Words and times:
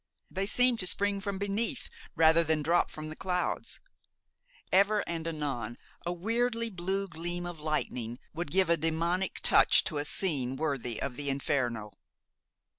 They 0.31 0.47
seemed 0.47 0.79
to 0.79 0.87
spring 0.87 1.21
from 1.21 1.37
beneath 1.37 1.87
rather 2.15 2.43
than 2.43 2.63
drop 2.63 2.89
from 2.89 3.09
the 3.09 3.15
clouds. 3.15 3.79
Ever 4.71 5.03
and 5.07 5.27
anon 5.27 5.77
a 6.07 6.11
weirdly 6.11 6.71
blue 6.71 7.07
gleam 7.07 7.45
of 7.45 7.59
lightning 7.59 8.17
would 8.33 8.49
give 8.49 8.71
a 8.71 8.77
demoniac 8.77 9.41
touch 9.43 9.83
to 9.83 9.99
a 9.99 10.05
scene 10.05 10.55
worthy 10.55 10.99
of 10.99 11.17
the 11.17 11.29
Inferno. 11.29 11.91